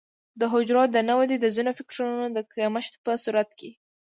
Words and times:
د 0.39 0.41
حجرو 0.51 0.83
د 0.91 0.97
نه 1.07 1.13
ودې 1.17 1.37
د 1.41 1.45
ځینو 1.55 1.71
فکټورونو 1.77 2.27
د 2.31 2.37
کمښت 2.53 2.93
په 3.05 3.11
صورت 3.23 3.49
کې. 3.59 3.69